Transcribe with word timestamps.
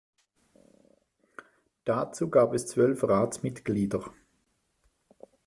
Dazu 1.85 2.31
gab 2.31 2.53
es 2.55 2.65
zwölf 2.65 3.03
Ratsmitglieder. 3.03 4.11